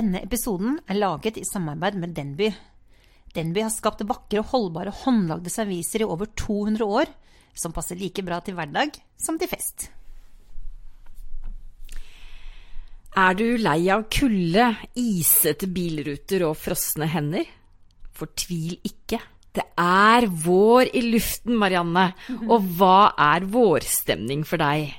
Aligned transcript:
Denne 0.00 0.22
episoden 0.24 0.78
er 0.88 0.96
laget 0.96 1.36
i 1.36 1.44
samarbeid 1.44 1.98
med 2.00 2.14
Denby. 2.16 2.46
Denby 3.36 3.60
har 3.60 3.72
skapt 3.74 4.00
vakre 4.08 4.40
og 4.40 4.48
holdbare 4.54 4.94
håndlagde 5.02 5.52
serviser 5.52 6.00
i 6.00 6.08
over 6.08 6.30
200 6.40 6.86
år, 6.86 7.10
som 7.52 7.74
passer 7.76 7.98
like 8.00 8.24
bra 8.24 8.38
til 8.40 8.56
hverdag 8.56 8.96
som 9.20 9.36
til 9.36 9.50
fest. 9.50 9.90
Er 13.20 13.36
du 13.36 13.44
lei 13.60 13.90
av 13.92 14.06
kulde, 14.08 14.70
isete 14.96 15.68
bilruter 15.68 16.46
og 16.48 16.56
frosne 16.56 17.10
hender? 17.10 17.44
Fortvil 18.16 18.78
ikke. 18.86 19.20
Det 19.52 19.66
er 19.82 20.30
vår 20.30 20.94
i 20.96 21.04
luften, 21.10 21.58
Marianne. 21.60 22.12
Og 22.48 22.72
hva 22.78 23.10
er 23.20 23.44
vårstemning 23.52 24.46
for 24.48 24.62
deg? 24.62 24.94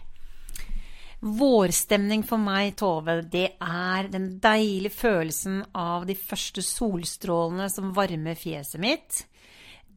Vårstemning 1.21 2.23
for 2.25 2.41
meg, 2.41 2.73
Tove, 2.79 3.19
det 3.29 3.51
er 3.61 4.07
den 4.09 4.39
deilige 4.41 4.95
følelsen 4.95 5.59
av 5.77 6.07
de 6.09 6.15
første 6.17 6.63
solstrålene 6.65 7.67
som 7.69 7.91
varmer 7.93 8.39
fjeset 8.39 8.81
mitt. 8.81 9.19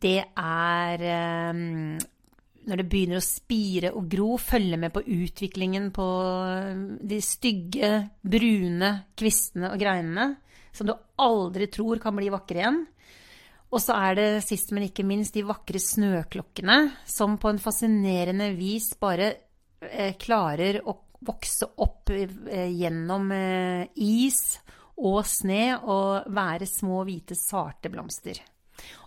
Det 0.05 0.19
er 0.21 1.05
eh, 1.09 1.63
når 2.65 2.81
det 2.81 2.87
begynner 2.89 3.21
å 3.21 3.25
spire 3.25 3.93
og 3.97 4.09
gro, 4.11 4.35
følge 4.41 4.79
med 4.81 4.93
på 4.95 5.05
utviklingen 5.05 5.91
på 5.95 6.09
de 7.01 7.21
stygge, 7.25 7.93
brune 8.21 8.91
kvistene 9.17 9.73
og 9.73 9.81
greinene, 9.81 10.29
som 10.75 10.89
du 10.89 10.95
aldri 11.25 11.69
tror 11.73 12.01
kan 12.03 12.17
bli 12.17 12.31
vakre 12.33 12.61
igjen. 12.61 12.83
Og 13.75 13.83
så 13.83 13.97
er 14.11 14.19
det 14.19 14.29
sist, 14.47 14.71
men 14.75 14.87
ikke 14.87 15.07
minst, 15.07 15.35
de 15.35 15.45
vakre 15.47 15.81
snøklokkene, 15.83 16.79
som 17.09 17.39
på 17.41 17.51
en 17.51 17.61
fascinerende 17.63 18.53
vis 18.59 18.93
bare 19.01 19.33
eh, 19.89 20.15
klarer 20.21 20.81
å 20.85 20.99
vokse 21.27 21.69
opp 21.83 22.13
eh, 22.15 22.71
gjennom 22.75 23.31
eh, 23.35 23.87
is 24.05 24.59
og 24.95 25.25
sne 25.27 25.75
og 25.81 26.29
være 26.35 26.69
små, 26.71 27.03
hvite, 27.07 27.37
svarte 27.39 27.91
blomster. 27.91 28.39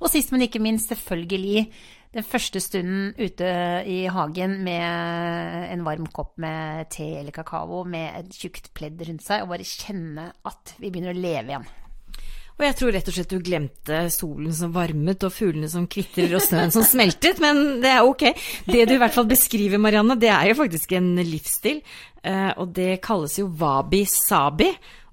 Og 0.01 0.11
sist, 0.11 0.33
men 0.33 0.45
ikke 0.45 0.61
minst, 0.63 0.91
selvfølgelig 0.91 1.67
den 2.17 2.25
første 2.25 2.59
stunden 2.63 3.11
ute 3.19 3.47
i 3.87 3.97
hagen 4.11 4.55
med 4.65 5.71
en 5.73 5.83
varm 5.85 6.07
kopp 6.11 6.37
med 6.41 6.87
te 6.93 7.07
eller 7.19 7.35
kakao 7.35 7.83
med 7.87 8.21
et 8.21 8.39
tjukt 8.39 8.71
pledd 8.77 9.03
rundt 9.07 9.25
seg, 9.25 9.43
og 9.43 9.51
bare 9.53 9.67
kjenne 9.67 10.31
at 10.47 10.77
vi 10.79 10.89
begynner 10.89 11.15
å 11.15 11.19
leve 11.19 11.53
igjen. 11.53 11.67
Og 12.57 12.65
jeg 12.65 12.75
tror 12.79 12.93
rett 12.95 13.09
og 13.09 13.13
slett 13.13 13.33
du 13.33 13.41
glemte 13.45 13.97
solen 14.09 14.53
som 14.57 14.71
varmet 14.73 15.21
og 15.27 15.33
fuglene 15.33 15.69
som 15.69 15.85
kvitrer 15.89 16.31
og 16.39 16.41
snøen 16.41 16.73
som 16.73 16.85
smeltet, 16.85 17.37
men 17.43 17.83
det 17.83 17.91
er 17.91 18.07
ok. 18.07 18.31
Det 18.65 18.87
du 18.89 18.95
i 18.95 19.01
hvert 19.01 19.13
fall 19.13 19.29
beskriver, 19.29 19.77
Marianne, 19.81 20.17
det 20.17 20.31
er 20.33 20.49
jo 20.49 20.57
faktisk 20.57 20.95
en 20.97 21.11
livsstil, 21.21 21.83
eh, 22.25 22.49
og 22.57 22.73
det 22.73 22.97
kalles 23.05 23.37
jo 23.37 23.51
wabi-sabi. 23.61 24.71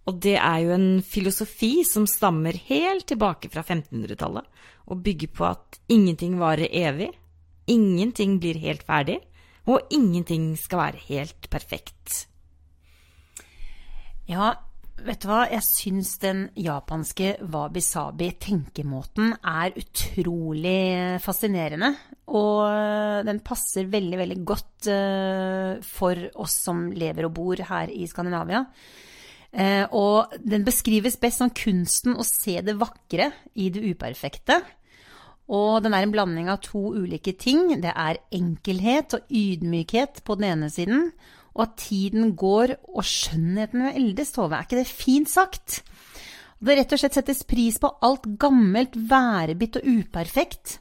Og 0.09 0.17
det 0.25 0.39
er 0.39 0.59
jo 0.65 0.73
en 0.73 0.89
filosofi 1.05 1.85
som 1.89 2.09
stammer 2.09 2.57
helt 2.69 3.07
tilbake 3.13 3.53
fra 3.53 3.65
1500-tallet, 3.65 4.49
og 4.89 5.05
bygger 5.05 5.33
på 5.37 5.47
at 5.49 5.81
ingenting 5.93 6.41
varer 6.41 6.73
evig, 6.73 7.11
ingenting 7.69 8.39
blir 8.41 8.57
helt 8.61 8.85
ferdig, 8.89 9.21
og 9.69 9.93
ingenting 9.93 10.53
skal 10.61 10.81
være 10.81 11.09
helt 11.09 11.49
perfekt. 11.53 12.25
Ja, 14.29 14.55
Vet 14.95 15.25
du 15.25 15.27
hva, 15.27 15.41
jeg 15.51 15.65
syns 15.67 16.13
den 16.23 16.45
japanske 16.55 17.33
wabi-sabi-tenkemåten 17.51 19.33
er 19.43 19.75
utrolig 19.81 21.19
fascinerende. 21.25 21.91
Og 22.31 23.27
den 23.27 23.41
passer 23.45 23.91
veldig, 23.91 24.21
veldig 24.23 24.39
godt 24.47 24.89
uh, 24.95 25.83
for 25.83 26.23
oss 26.41 26.55
som 26.69 26.87
lever 26.95 27.27
og 27.27 27.35
bor 27.35 27.65
her 27.73 27.91
i 27.91 28.07
Skandinavia. 28.09 28.63
Uh, 29.51 29.85
og 29.91 30.39
den 30.39 30.65
beskrives 30.67 31.19
best 31.21 31.43
som 31.43 31.51
kunsten 31.51 32.15
å 32.15 32.25
se 32.27 32.61
det 32.63 32.79
vakre 32.79 33.33
i 33.59 33.69
det 33.75 33.83
uperfekte. 33.91 34.63
Og 35.53 35.83
den 35.85 35.93
er 35.93 36.07
en 36.07 36.15
blanding 36.15 36.49
av 36.49 36.63
to 36.65 36.95
ulike 36.95 37.35
ting. 37.37 37.67
Det 37.83 37.93
er 37.93 38.23
enkelhet 38.33 39.19
og 39.19 39.27
ydmykhet 39.29 40.23
på 40.25 40.39
den 40.39 40.53
ene 40.55 40.71
siden, 40.73 41.11
og 41.55 41.67
at 41.67 41.77
tiden 41.79 42.33
går 42.39 42.75
og 42.91 43.05
skjønnheten 43.07 43.87
ved 43.87 43.99
eldes, 44.01 44.33
Tove. 44.35 44.57
Er 44.59 44.67
ikke 44.67 44.81
det 44.81 44.91
fint 44.91 45.31
sagt? 45.31 45.83
Og 46.59 46.69
det 46.69 46.79
rett 46.81 46.97
og 46.97 47.01
slett 47.03 47.19
settes 47.19 47.45
pris 47.47 47.79
på 47.81 47.91
alt 48.07 48.27
gammelt, 48.41 48.97
værebitt 48.97 49.79
og 49.81 49.87
uperfekt, 50.01 50.79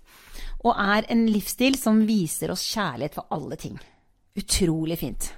og 0.63 0.73
er 0.79 1.05
en 1.13 1.25
livsstil 1.27 1.77
som 1.77 2.05
viser 2.07 2.53
oss 2.53 2.63
kjærlighet 2.71 3.17
for 3.19 3.29
alle 3.35 3.59
ting. 3.59 3.77
Utrolig 4.39 4.97
fint. 5.01 5.29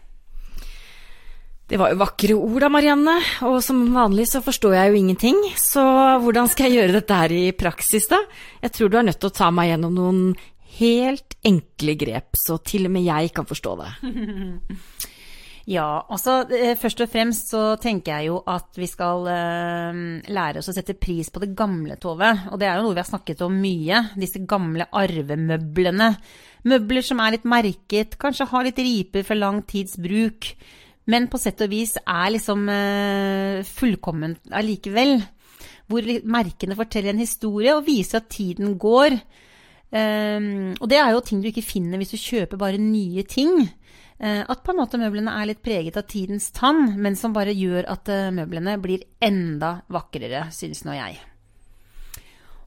Det 1.65 1.79
var 1.81 1.89
jo 1.89 1.97
vakre 1.97 2.35
ord 2.37 2.61
da, 2.61 2.69
Marianne, 2.69 3.15
og 3.49 3.57
som 3.65 3.79
vanlig 3.95 4.27
så 4.29 4.43
forstår 4.45 4.75
jeg 4.77 4.91
jo 4.91 4.99
ingenting, 4.99 5.39
så 5.57 5.81
hvordan 6.21 6.51
skal 6.51 6.69
jeg 6.69 6.77
gjøre 6.77 6.99
dette 6.99 7.17
her 7.17 7.33
i 7.33 7.45
praksis, 7.57 8.05
da? 8.11 8.19
Jeg 8.61 8.75
tror 8.75 8.91
du 8.93 8.99
er 8.99 9.07
nødt 9.07 9.17
til 9.23 9.31
å 9.31 9.37
ta 9.39 9.49
meg 9.49 9.71
gjennom 9.71 9.97
noen 9.97 10.21
helt 10.77 11.35
enkle 11.45 11.97
grep, 11.97 12.37
så 12.37 12.59
til 12.61 12.85
og 12.85 12.93
med 12.93 13.07
jeg 13.09 13.33
kan 13.33 13.49
forstå 13.49 13.75
det. 13.81 13.91
Ja, 15.65 16.05
altså 16.13 16.43
først 16.77 16.99
og 17.01 17.09
fremst 17.09 17.49
så 17.49 17.61
tenker 17.81 18.19
jeg 18.19 18.29
jo 18.29 18.37
at 18.45 18.77
vi 18.77 18.85
skal 18.85 19.25
eh, 19.33 20.01
lære 20.29 20.61
oss 20.61 20.69
å 20.69 20.75
sette 20.75 20.93
pris 20.93 21.31
på 21.33 21.41
det 21.41 21.55
gamle, 21.57 21.97
Tove. 21.97 22.29
Og 22.53 22.59
det 22.61 22.67
er 22.69 22.77
jo 22.77 22.85
noe 22.85 22.93
vi 22.93 23.01
har 23.01 23.09
snakket 23.09 23.41
om 23.41 23.55
mye. 23.63 24.03
Disse 24.13 24.43
gamle 24.45 24.85
arvemøblene. 24.93 26.11
Møbler 26.69 27.05
som 27.05 27.21
er 27.21 27.33
litt 27.33 27.47
merket, 27.49 28.13
kanskje 28.21 28.47
har 28.51 28.67
litt 28.67 28.81
riper 28.81 29.25
fra 29.25 29.37
lang 29.39 29.63
tids 29.65 29.97
bruk. 30.01 30.51
Men 31.09 31.25
på 31.29 31.41
sett 31.41 31.61
og 31.61 31.73
vis 31.73 31.95
er 32.01 32.29
liksom 32.33 32.69
eh, 32.69 33.65
fullkomment 33.65 34.53
allikevel. 34.53 35.17
Hvor 35.89 36.11
merkene 36.29 36.77
forteller 36.77 37.13
en 37.13 37.21
historie 37.21 37.73
og 37.73 37.87
viser 37.89 38.21
at 38.21 38.29
tiden 38.33 38.77
går. 38.81 39.17
Um, 39.95 40.73
og 40.81 40.89
det 40.89 40.97
er 40.97 41.13
jo 41.13 41.21
ting 41.23 41.39
du 41.43 41.51
ikke 41.51 41.63
finner 41.63 42.01
hvis 42.01 42.15
du 42.15 42.17
kjøper 42.19 42.59
bare 42.59 42.81
nye 42.81 43.21
ting. 43.29 43.53
Eh, 44.15 44.41
at 44.47 44.63
på 44.63 44.71
en 44.71 44.79
måte 44.79 44.99
møblene 44.99 45.33
er 45.35 45.49
litt 45.49 45.63
preget 45.63 45.97
av 45.99 46.05
tidens 46.07 46.47
tann, 46.55 46.93
men 47.01 47.17
som 47.19 47.33
bare 47.35 47.55
gjør 47.55 47.87
at 47.91 48.11
eh, 48.11 48.31
møblene 48.35 48.77
blir 48.79 49.03
enda 49.23 49.81
vakrere, 49.91 50.47
synes 50.55 50.85
nå 50.87 50.95
jeg. 50.95 51.17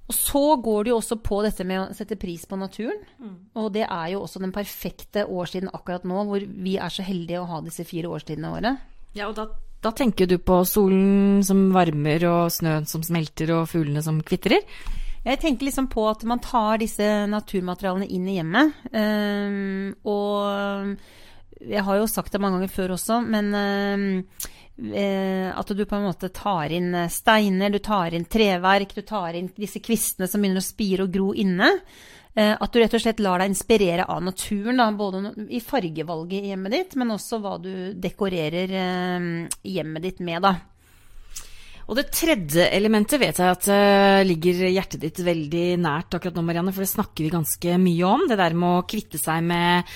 Og 0.09 0.17
så 0.17 0.43
går 0.65 0.85
det 0.85 0.93
jo 0.93 0.99
også 1.03 1.19
på 1.21 1.39
dette 1.45 1.65
med 1.69 1.83
å 1.83 1.97
sette 1.97 2.17
pris 2.21 2.47
på 2.49 2.57
naturen. 2.57 3.01
Mm. 3.21 3.33
Og 3.61 3.73
det 3.75 3.85
er 3.85 4.13
jo 4.15 4.23
også 4.25 4.41
den 4.41 4.55
perfekte 4.57 5.27
årstiden 5.29 5.73
akkurat 5.77 6.07
nå, 6.09 6.23
hvor 6.29 6.45
vi 6.49 6.79
er 6.81 6.93
så 6.93 7.05
heldige 7.05 7.43
å 7.43 7.49
ha 7.51 7.61
disse 7.65 7.85
fire 7.89 8.13
årstidene 8.17 8.49
i 8.49 8.61
året. 8.61 8.87
Ja, 9.17 9.29
og 9.29 9.37
da, 9.37 9.49
da 9.85 9.93
tenker 9.97 10.29
du 10.29 10.39
på 10.41 10.63
solen 10.69 11.45
som 11.45 11.69
varmer, 11.77 12.25
og 12.29 12.55
snøen 12.57 12.89
som 12.89 13.05
smelter, 13.05 13.53
og 13.57 13.69
fuglene 13.73 14.05
som 14.05 14.23
kvitrer? 14.25 14.65
Jeg 15.29 15.41
tenker 15.43 15.69
liksom 15.69 15.91
på 15.93 16.07
at 16.09 16.25
man 16.29 16.41
tar 16.41 16.81
disse 16.81 17.05
naturmaterialene 17.29 18.09
inn 18.09 18.29
i 18.31 18.39
hjemmet. 18.39 18.77
Um, 18.95 19.93
og 20.09 20.95
jeg 21.61 21.85
har 21.85 21.99
jo 21.99 22.11
sagt 22.11 22.33
det 22.35 22.41
mange 22.43 22.59
ganger 22.59 22.75
før 22.75 22.95
også, 22.95 23.21
men 23.27 23.51
eh, 23.55 25.49
at 25.51 25.73
du 25.75 25.83
på 25.85 25.99
en 25.99 26.07
måte 26.07 26.31
tar 26.35 26.75
inn 26.75 26.93
eh, 26.95 27.11
steiner, 27.11 27.73
du 27.75 27.81
tar 27.83 28.15
inn 28.15 28.29
treverk, 28.31 28.95
du 28.95 29.03
tar 29.03 29.39
inn 29.39 29.51
disse 29.57 29.83
kvistene 29.83 30.31
som 30.31 30.43
begynner 30.43 30.63
å 30.63 30.69
spire 30.69 31.09
og 31.09 31.13
gro 31.15 31.33
inne. 31.35 31.73
Eh, 32.39 32.55
at 32.55 32.73
du 32.73 32.79
rett 32.79 32.95
og 32.95 33.03
slett 33.03 33.23
lar 33.25 33.43
deg 33.43 33.51
inspirere 33.51 34.07
av 34.07 34.23
naturen, 34.23 34.79
da, 34.79 34.91
både 34.95 35.35
i 35.51 35.61
fargevalget 35.65 36.45
i 36.45 36.53
hjemmet 36.53 36.77
ditt, 36.77 36.99
men 37.01 37.15
også 37.17 37.41
hva 37.43 37.57
du 37.63 37.73
dekorerer 37.99 38.75
eh, 38.85 39.31
hjemmet 39.67 40.07
ditt 40.07 40.23
med. 40.23 40.45
da. 40.47 40.55
Og 41.89 41.97
det 41.97 42.11
tredje 42.13 42.67
elementet 42.77 43.17
vet 43.17 43.39
jeg 43.41 43.49
at 43.49 43.67
uh, 43.73 44.21
ligger 44.29 44.59
hjertet 44.69 45.01
ditt 45.01 45.23
veldig 45.25 45.79
nært 45.81 46.19
akkurat 46.19 46.37
nå, 46.37 46.43
Marianne, 46.45 46.75
for 46.77 46.85
det 46.85 46.91
snakker 46.91 47.25
vi 47.25 47.31
ganske 47.33 47.79
mye 47.81 48.11
om. 48.11 48.27
Det 48.29 48.37
der 48.37 48.57
med 48.61 48.75
å 48.75 48.83
kvitte 48.85 49.17
seg 49.17 49.41
med 49.49 49.89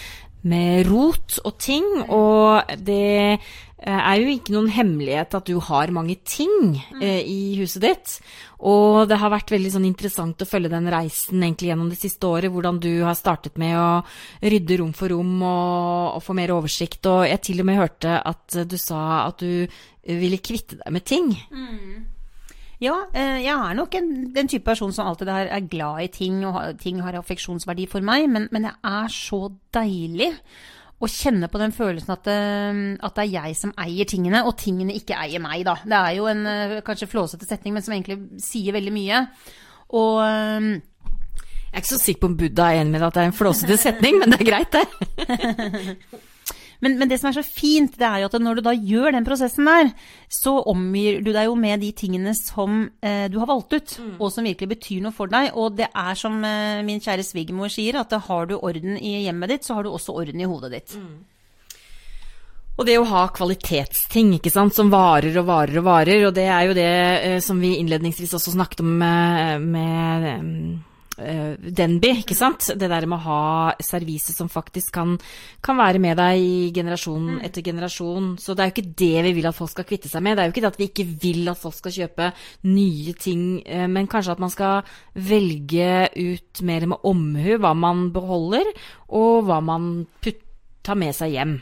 med 0.49 0.87
rot 0.89 1.39
og 1.45 1.59
ting. 1.63 1.87
Og 2.09 2.73
det 2.83 3.09
eh, 3.33 3.99
er 3.99 4.21
jo 4.21 4.33
ikke 4.33 4.55
noen 4.55 4.71
hemmelighet 4.73 5.37
at 5.39 5.49
du 5.49 5.59
har 5.63 5.95
mange 5.95 6.19
ting 6.27 6.79
eh, 7.01 7.23
i 7.23 7.55
huset 7.61 7.85
ditt. 7.85 8.17
Og 8.63 9.09
det 9.11 9.19
har 9.19 9.33
vært 9.33 9.53
veldig 9.55 9.73
sånn 9.75 9.89
interessant 9.89 10.43
å 10.43 10.49
følge 10.49 10.71
den 10.73 10.91
reisen 10.93 11.43
egentlig 11.43 11.73
gjennom 11.73 11.91
det 11.93 12.01
siste 12.01 12.31
året. 12.31 12.53
Hvordan 12.55 12.81
du 12.83 12.93
har 13.07 13.19
startet 13.19 13.59
med 13.61 13.77
å 13.79 13.91
rydde 14.43 14.81
rom 14.83 14.95
for 14.97 15.15
rom 15.15 15.37
og, 15.41 16.19
og 16.19 16.25
få 16.27 16.37
mer 16.39 16.55
oversikt. 16.55 17.07
Og 17.11 17.27
jeg 17.31 17.43
til 17.51 17.63
og 17.63 17.71
med 17.71 17.83
hørte 17.83 18.19
at 18.19 18.63
du 18.67 18.79
sa 18.81 19.27
at 19.29 19.43
du 19.43 19.67
ville 20.03 20.43
kvitte 20.43 20.81
deg 20.81 20.95
med 20.95 21.07
ting. 21.07 21.31
Mm. 21.55 22.12
Ja, 22.83 22.97
eh, 23.15 23.45
jeg 23.45 23.55
er 23.55 23.77
nok 23.79 23.95
en, 23.95 24.11
den 24.35 24.49
type 24.51 24.67
person 24.67 24.93
som 24.95 25.07
alltid 25.07 25.31
er, 25.31 25.51
er 25.55 25.67
glad 25.71 26.03
i 26.03 26.11
ting, 26.11 26.41
og 26.49 26.81
ting 26.83 26.99
har 27.05 27.15
affeksjonsverdi 27.21 27.87
for 27.91 28.03
meg, 28.03 28.27
men, 28.31 28.49
men 28.51 28.67
det 28.67 28.73
er 28.75 29.13
så 29.13 29.45
deilig 29.75 30.33
å 31.03 31.11
kjenne 31.11 31.49
på 31.51 31.61
den 31.63 31.75
følelsen 31.75 32.13
at, 32.15 32.25
det, 32.27 32.39
at, 33.03 33.15
det 33.15 33.23
er 33.25 33.31
jeg 33.37 33.59
som 33.59 33.75
eier 33.83 34.09
tingene, 34.11 34.43
og 34.47 34.57
tingene 34.59 34.97
ikke 34.99 35.19
eier 35.19 35.43
meg, 35.43 35.63
da. 35.67 35.77
Det 35.83 35.99
er 35.99 36.17
jo 36.19 36.27
en 36.31 36.43
eh, 36.51 36.81
kanskje 36.87 37.11
flåsete 37.11 37.47
setning, 37.47 37.77
men 37.77 37.87
som 37.87 37.95
egentlig 37.95 38.19
sier 38.43 38.75
veldig 38.75 38.95
mye. 38.95 39.23
Og 39.99 40.19
Jeg 40.25 41.79
er 41.79 41.83
ikke 41.83 41.91
så 41.93 42.03
sikker 42.03 42.25
på 42.25 42.31
om 42.33 42.37
Buddha 42.41 42.71
er 42.73 42.83
enig 42.83 42.97
med 42.97 43.07
at 43.07 43.15
det 43.15 43.23
er 43.23 43.31
en 43.31 43.37
flåsete 43.37 43.79
setning, 43.79 44.19
men 44.19 44.33
det 44.33 44.41
er 44.41 44.49
greit, 44.49 44.75
det. 44.75 46.23
Men, 46.83 46.97
men, 46.99 47.09
det 47.11 47.21
som 47.23 47.31
er 47.31 47.37
så 47.37 47.45
fint, 47.47 47.95
det 47.99 48.07
er 48.09 48.23
jo 48.23 48.29
at 48.31 48.39
når 48.43 48.59
du 48.59 48.65
da 48.67 48.75
gjør 48.75 49.15
den 49.15 49.27
prosessen 49.27 49.69
der, 49.71 49.93
så 50.27 50.57
omgir 50.73 51.21
du 51.23 51.31
deg 51.31 51.47
jo 51.47 51.57
med 51.59 51.83
de 51.85 51.93
tingene 51.95 52.35
som 52.35 52.85
eh, 53.01 53.29
du 53.31 53.39
har 53.39 53.51
valgt 53.51 53.77
ut, 53.77 53.97
mm. 54.03 54.15
og 54.19 54.33
som 54.35 54.47
virkelig 54.49 54.73
betyr 54.75 55.05
noe 55.05 55.15
for 55.15 55.31
deg. 55.31 55.53
Og 55.55 55.77
det 55.79 55.89
er 55.89 56.19
som 56.19 56.41
eh, 56.47 56.83
min 56.87 57.03
kjære 57.03 57.27
svigermor 57.27 57.71
sier, 57.71 58.01
at 58.03 58.17
har 58.27 58.51
du 58.51 58.57
orden 58.59 58.99
i 58.99 59.21
hjemmet 59.23 59.55
ditt, 59.55 59.69
så 59.69 59.79
har 59.79 59.87
du 59.87 59.93
også 59.93 60.17
orden 60.19 60.43
i 60.43 60.49
hodet 60.49 60.75
ditt. 60.75 60.97
Mm. 60.99 61.21
Og 62.81 62.87
det 62.89 62.97
å 62.99 63.07
ha 63.07 63.27
kvalitetsting 63.31 64.33
ikke 64.39 64.51
sant, 64.51 64.75
som 64.75 64.91
varer 64.91 65.37
og 65.39 65.47
varer 65.47 65.79
og 65.79 65.85
varer, 65.87 66.25
og 66.27 66.33
det 66.35 66.47
er 66.49 66.67
jo 66.67 66.77
det 66.77 66.93
eh, 67.21 67.41
som 67.45 67.61
vi 67.63 67.77
innledningsvis 67.79 68.33
også 68.39 68.57
snakket 68.57 68.83
om 68.83 68.95
med, 69.03 69.67
med 69.71 70.27
uh, 70.27 70.92
Denby, 71.17 72.09
ikke 72.23 72.37
sant. 72.37 72.71
Det 72.79 72.89
der 72.89 73.07
med 73.07 73.19
å 73.19 73.27
ha 73.27 73.41
servise 73.85 74.33
som 74.35 74.49
faktisk 74.53 74.95
kan, 74.97 75.17
kan 75.65 75.79
være 75.79 76.01
med 76.03 76.17
deg 76.19 76.41
i 76.41 76.71
generasjon 76.75 77.35
mm. 77.35 77.41
etter 77.49 77.67
generasjon. 77.67 78.31
Så 78.41 78.57
det 78.57 78.65
er 78.65 78.71
jo 78.71 78.75
ikke 78.77 78.95
det 79.03 79.25
vi 79.29 79.35
vil 79.37 79.51
at 79.51 79.59
folk 79.59 79.73
skal 79.75 79.89
kvitte 79.89 80.11
seg 80.13 80.25
med. 80.25 80.39
Det 80.39 80.45
er 80.45 80.51
jo 80.51 80.55
ikke 80.55 80.65
det 80.65 80.73
at 80.73 80.81
vi 80.81 80.89
ikke 80.91 81.09
vil 81.25 81.53
at 81.53 81.61
folk 81.61 81.77
skal 81.79 81.97
kjøpe 81.99 82.31
nye 82.69 83.17
ting, 83.21 83.45
uh, 83.67 83.89
men 83.93 84.09
kanskje 84.11 84.37
at 84.37 84.43
man 84.43 84.53
skal 84.53 84.95
velge 85.13 85.91
ut 86.17 86.65
mer 86.67 86.89
med 86.95 87.09
omhu 87.09 87.59
hva 87.61 87.75
man 87.77 88.09
beholder, 88.15 88.73
og 89.13 89.45
hva 89.49 89.61
man 89.65 89.93
putter, 90.23 90.49
tar 90.83 90.99
med 90.99 91.15
seg 91.15 91.37
hjem. 91.37 91.53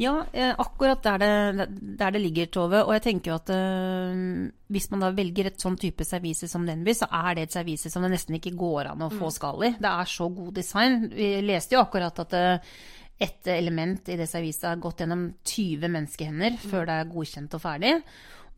Ja, 0.00 0.14
eh, 0.32 0.54
akkurat 0.56 1.02
der 1.04 1.18
det, 1.20 1.66
der 1.98 2.14
det, 2.14 2.20
ligger, 2.22 2.46
Tove. 2.46 2.78
Og 2.86 2.94
jeg 2.96 3.02
tenker 3.04 3.32
jo 3.32 3.36
at 3.36 3.50
uh, 3.52 4.46
hvis 4.72 4.88
man 4.92 5.04
da 5.04 5.10
velger 5.12 5.50
et 5.50 5.60
sånn 5.60 5.76
type 5.80 6.06
servise 6.08 6.48
som 6.48 6.64
Denby, 6.64 6.94
så 6.96 7.10
er 7.20 7.36
det 7.36 7.44
et 7.44 7.58
servise 7.58 7.92
som 7.92 8.06
det 8.06 8.14
nesten 8.14 8.38
ikke 8.38 8.54
går 8.56 8.94
an 8.94 9.04
å 9.04 9.10
få 9.12 9.28
mm. 9.28 9.34
skall 9.36 9.66
i. 9.68 9.72
Det 9.76 9.90
er 9.90 10.08
så 10.08 10.30
god 10.32 10.54
design. 10.56 10.96
Vi 11.12 11.28
leste 11.44 11.76
jo 11.76 11.82
akkurat 11.84 12.24
at 12.24 12.36
uh, 12.38 12.72
et 13.20 13.50
element 13.52 14.08
i 14.08 14.16
det 14.16 14.28
serviset 14.30 14.70
har 14.70 14.80
gått 14.80 15.02
gjennom 15.04 15.26
20 15.44 15.92
menneskehender 15.92 16.56
mm. 16.56 16.62
før 16.70 16.88
det 16.88 16.96
er 16.96 17.10
godkjent 17.12 17.58
og 17.58 17.62
ferdig. 17.66 17.94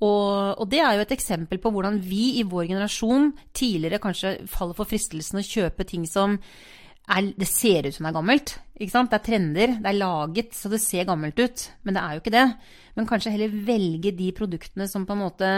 Og, 0.02 0.58
og, 0.58 0.62
det 0.70 0.80
er 0.82 0.96
jo 0.96 1.02
et 1.04 1.14
eksempel 1.14 1.58
på 1.62 1.70
hvordan 1.74 1.98
vi 2.02 2.38
i 2.38 2.46
vår 2.46 2.70
generasjon 2.70 3.32
tidligere 3.54 4.00
kanskje 4.02 4.36
faller 4.50 4.78
for 4.78 4.90
fristelsen 4.90 5.42
å 5.42 5.46
kjøpe 5.46 5.86
ting 5.86 6.06
som 6.10 6.38
er, 7.10 7.32
det 7.36 7.48
ser 7.50 7.88
ut 7.88 7.96
som 7.96 8.06
det 8.06 8.12
er 8.12 8.18
gammelt. 8.18 8.54
Ikke 8.78 8.94
sant? 8.94 9.10
Det 9.10 9.18
er 9.18 9.26
trender, 9.26 9.74
det 9.82 9.90
er 9.90 9.98
laget 9.98 10.54
så 10.56 10.70
det 10.72 10.82
ser 10.82 11.08
gammelt 11.08 11.38
ut. 11.38 11.64
Men 11.82 11.96
det 11.96 12.02
er 12.02 12.14
jo 12.14 12.22
ikke 12.22 12.34
det. 12.34 12.46
Men 12.96 13.08
kanskje 13.08 13.34
heller 13.34 13.58
velge 13.66 14.14
de 14.16 14.30
produktene 14.36 14.88
som 14.90 15.06
på 15.08 15.16
en 15.16 15.24
måte 15.24 15.50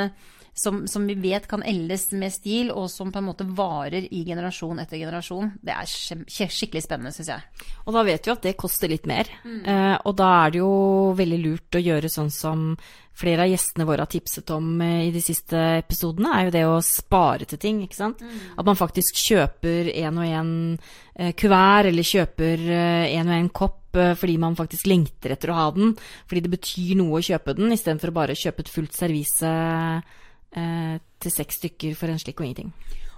som, 0.55 0.85
som, 0.87 1.07
vi 1.07 1.17
vet 1.19 1.49
kan 1.51 1.65
eldes 1.67 2.09
med 2.15 2.33
stil, 2.33 2.71
og 2.71 2.87
som 2.91 3.11
på 3.13 3.19
en 3.21 3.27
måte 3.27 3.47
varer 3.59 4.07
i 4.07 4.25
generasjon 4.27 4.79
etter 4.83 5.01
generasjon. 5.03 5.53
Det 5.59 5.75
er 5.75 5.91
skikkelig 6.31 6.85
spennende, 6.85 7.15
syns 7.15 7.33
jeg. 7.33 7.65
Og 7.85 7.97
da 7.97 8.05
vet 8.07 8.27
vi 8.27 8.35
at 8.35 8.45
det 8.47 8.57
koster 8.61 8.93
litt 8.93 9.09
mer. 9.11 9.31
Mm. 9.43 9.63
Eh, 9.67 9.97
og 10.05 10.15
da 10.19 10.31
er 10.45 10.55
det 10.55 10.63
jo 10.63 10.75
veldig 11.19 11.41
lurt 11.43 11.79
å 11.79 11.83
gjøre 11.83 12.13
sånn 12.13 12.31
som 12.33 12.69
flere 13.15 13.45
av 13.45 13.51
gjestene 13.51 13.87
våre 13.87 14.03
har 14.03 14.11
tipset 14.11 14.51
om 14.55 14.81
eh, 14.83 15.09
i 15.09 15.13
de 15.15 15.23
siste 15.23 15.59
episodene, 15.79 16.33
er 16.35 16.49
jo 16.49 16.55
det 16.55 16.65
å 16.67 16.81
spare 16.85 17.47
til 17.49 17.61
ting, 17.63 17.83
ikke 17.85 17.99
sant. 17.99 18.23
Mm. 18.25 18.41
At 18.59 18.69
man 18.69 18.79
faktisk 18.79 19.19
kjøper 19.23 19.91
en 19.95 20.21
og 20.21 20.35
en 20.41 20.53
eh, 21.15 21.33
kuvert, 21.39 21.91
eller 21.91 22.11
kjøper 22.11 22.67
eh, 22.75 23.15
en 23.15 23.31
og 23.31 23.39
en 23.39 23.51
kopp 23.63 23.81
fordi 23.95 24.33
man 24.43 24.57
faktisk 24.59 24.89
lengter 24.91 25.31
etter 25.31 25.53
å 25.53 25.55
ha 25.55 25.65
den. 25.71 25.93
Fordi 26.27 26.41
det 26.43 26.51
betyr 26.51 26.97
noe 26.99 27.21
å 27.21 27.23
kjøpe 27.23 27.53
den, 27.55 27.71
istedenfor 27.71 28.11
å 28.11 28.17
bare 28.17 28.35
kjøpe 28.35 28.65
et 28.65 28.73
fullt 28.75 28.97
servise 28.99 29.53
eh, 30.59 31.01
til 31.21 31.35
seks 31.35 31.61
stykker 31.63 31.97
for 31.99 32.13
en 32.13 32.21
slikk 32.21 32.41
og 32.41 32.49
ingenting. 32.49 32.73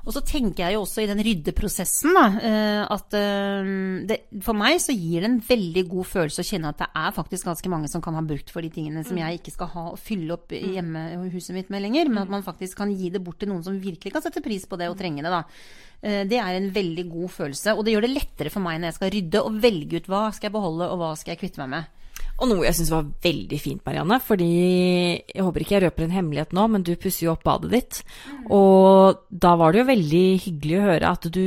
Og 0.06 0.15
så 0.15 0.23
tenker 0.23 0.62
jeg 0.62 0.77
jo 0.77 0.85
også 0.85 1.03
i 1.03 1.09
den 1.11 1.19
ryddeprosessen 1.27 2.15
da, 2.15 2.27
eh, 2.47 2.83
at 2.94 3.15
eh, 3.19 3.71
det, 4.06 4.19
for 4.47 4.55
meg 4.55 4.79
så 4.83 4.94
gir 4.94 5.25
det 5.25 5.31
en 5.33 5.41
veldig 5.43 5.83
god 5.91 6.06
følelse 6.06 6.44
å 6.44 6.47
kjenne 6.47 6.71
at 6.71 6.79
det 6.85 6.88
er 7.03 7.17
faktisk 7.17 7.49
ganske 7.49 7.73
mange 7.73 7.91
som 7.91 8.05
kan 8.05 8.15
ha 8.15 8.23
brukt 8.23 8.53
for 8.55 8.62
de 8.62 8.71
tingene 8.71 9.03
som 9.03 9.19
mm. 9.19 9.23
jeg 9.25 9.41
ikke 9.41 9.56
skal 9.56 9.73
ha 9.73 9.88
og 9.91 9.99
fylle 9.99 10.37
opp 10.37 10.55
mm. 10.55 10.69
hjemme 10.77 11.03
huset 11.35 11.56
mitt 11.59 11.75
med 11.75 11.83
lenger, 11.83 12.12
men 12.12 12.23
at 12.23 12.31
man 12.37 12.47
faktisk 12.47 12.79
kan 12.79 12.94
gi 12.94 13.11
det 13.11 13.25
bort 13.27 13.41
til 13.43 13.50
noen 13.50 13.67
som 13.67 13.83
virkelig 13.83 14.15
kan 14.15 14.23
sette 14.23 14.44
pris 14.44 14.69
på 14.71 14.79
det 14.79 14.93
og 14.93 14.99
trenge 15.00 15.27
det. 15.27 15.35
da. 15.35 15.43
Eh, 16.06 16.23
det 16.31 16.38
er 16.38 16.61
en 16.61 16.71
veldig 16.79 17.09
god 17.11 17.37
følelse, 17.41 17.75
og 17.75 17.83
det 17.83 17.97
gjør 17.97 18.06
det 18.06 18.15
lettere 18.15 18.55
for 18.55 18.62
meg 18.62 18.79
når 18.79 18.93
jeg 18.93 19.00
skal 19.00 19.15
rydde 19.17 19.43
og 19.43 19.61
velge 19.67 19.99
ut 19.99 20.11
hva 20.12 20.27
skal 20.31 20.53
jeg 20.53 20.59
beholde 20.61 20.91
og 20.93 21.03
hva 21.03 21.12
skal 21.19 21.35
jeg 21.35 21.43
kvitte 21.43 21.65
meg 21.65 21.73
med. 21.75 22.06
Og 22.37 22.50
noe 22.50 22.67
jeg 22.67 22.77
syns 22.77 22.93
var 22.93 23.06
veldig 23.25 23.59
fint, 23.61 23.83
Marianne, 23.87 24.19
fordi 24.21 24.50
jeg 24.50 25.44
håper 25.44 25.62
ikke 25.62 25.77
jeg 25.79 25.85
røper 25.87 26.05
en 26.05 26.17
hemmelighet 26.19 26.53
nå, 26.56 26.67
men 26.69 26.85
du 26.85 26.93
pusser 27.00 27.27
jo 27.27 27.33
opp 27.33 27.47
badet 27.47 27.71
ditt. 27.73 28.00
Mm. 28.29 28.43
Og 28.59 29.23
da 29.33 29.55
var 29.56 29.73
det 29.73 29.81
jo 29.81 29.88
veldig 29.88 30.27
hyggelig 30.44 30.77
å 30.77 30.85
høre 30.91 31.15
at 31.17 31.31
du 31.33 31.47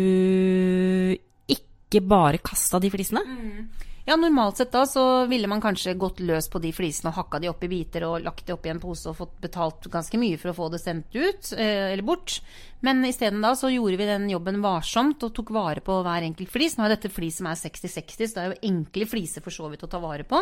ikke 1.54 2.02
bare 2.10 2.42
kasta 2.42 2.82
de 2.82 2.90
flisene. 2.94 3.22
Mm. 3.22 3.86
Ja, 4.10 4.16
normalt 4.18 4.58
sett 4.58 4.72
da 4.72 4.88
så 4.90 5.26
ville 5.30 5.48
man 5.48 5.62
kanskje 5.62 5.94
gått 5.94 6.18
løs 6.26 6.48
på 6.50 6.58
de 6.64 6.72
flisene 6.74 7.12
og 7.12 7.18
hakka 7.20 7.38
de 7.44 7.50
opp 7.52 7.62
i 7.62 7.68
biter 7.70 8.08
og 8.08 8.24
lagt 8.26 8.48
de 8.48 8.56
opp 8.56 8.64
i 8.66 8.72
en 8.72 8.80
pose 8.82 9.06
og 9.12 9.20
fått 9.20 9.36
betalt 9.44 9.86
ganske 9.94 10.18
mye 10.18 10.40
for 10.42 10.50
å 10.50 10.56
få 10.58 10.70
det 10.74 10.80
sendt 10.82 11.14
ut, 11.14 11.52
eh, 11.54 11.92
eller 11.92 12.02
bort. 12.08 12.40
Men 12.82 13.06
isteden 13.06 13.46
da 13.46 13.52
så 13.54 13.70
gjorde 13.70 14.00
vi 14.02 14.08
den 14.10 14.26
jobben 14.32 14.64
varsomt 14.66 15.22
og 15.28 15.36
tok 15.38 15.52
vare 15.54 15.86
på 15.86 16.00
hver 16.02 16.26
enkelt 16.26 16.50
flis. 16.50 16.80
Nå 16.80 16.88
er 16.88 16.96
dette 16.96 17.14
flis 17.14 17.38
som 17.38 17.52
er 17.52 17.62
60-60, 17.62 18.32
så 18.32 18.34
det 18.34 18.42
er 18.48 18.50
jo 18.50 18.72
enkle 18.72 19.10
fliser 19.14 19.46
for 19.46 19.54
så 19.54 19.70
vidt 19.70 19.86
å 19.86 19.92
ta 19.94 20.02
vare 20.02 20.26
på. 20.26 20.42